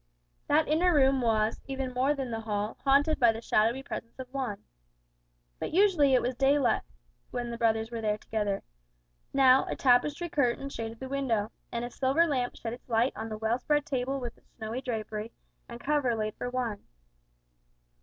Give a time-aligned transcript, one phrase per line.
[0.47, 4.27] That inner room was, even more than the hall, haunted by the shadowy presence of
[4.33, 4.63] Juan.
[5.59, 6.81] But it was usually daylight
[7.29, 8.63] when the brothers were there together.
[9.31, 13.29] Now, a tapestry curtain shaded the window, and a silver lamp shed its light on
[13.29, 15.33] the well spread table with its snowy drapery,
[15.69, 16.83] and cover laid for one.